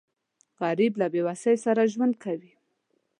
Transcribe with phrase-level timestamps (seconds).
[0.61, 2.53] غریب له بېوسۍ سره ژوند کوي